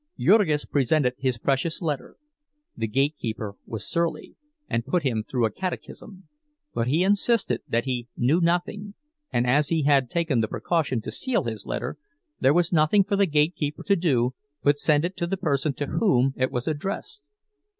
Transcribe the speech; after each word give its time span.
Jurgis 0.17 0.65
presented 0.65 1.13
his 1.19 1.37
precious 1.37 1.79
letter. 1.79 2.15
The 2.75 2.87
gatekeeper 2.87 3.53
was 3.67 3.87
surly, 3.87 4.35
and 4.67 4.83
put 4.83 5.03
him 5.03 5.23
through 5.23 5.45
a 5.45 5.51
catechism, 5.51 6.27
but 6.73 6.87
he 6.87 7.03
insisted 7.03 7.61
that 7.67 7.85
he 7.85 8.07
knew 8.17 8.41
nothing, 8.41 8.95
and 9.31 9.45
as 9.45 9.69
he 9.69 9.83
had 9.83 10.09
taken 10.09 10.41
the 10.41 10.47
precaution 10.47 11.01
to 11.01 11.11
seal 11.11 11.43
his 11.43 11.67
letter, 11.67 11.97
there 12.39 12.49
was 12.51 12.73
nothing 12.73 13.03
for 13.03 13.15
the 13.15 13.27
gatekeeper 13.27 13.83
to 13.83 13.95
do 13.95 14.33
but 14.63 14.79
send 14.79 15.05
it 15.05 15.15
to 15.17 15.27
the 15.27 15.37
person 15.37 15.71
to 15.73 15.85
whom 15.85 16.33
it 16.35 16.51
was 16.51 16.67
addressed. 16.67 17.29